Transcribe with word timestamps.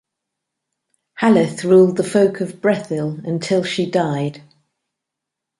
Haleth 1.19 1.63
ruled 1.63 1.95
the 1.95 2.03
Folk 2.03 2.41
of 2.41 2.59
Brethil 2.59 3.19
until 3.23 3.63
she 3.63 3.85
died. 3.87 4.41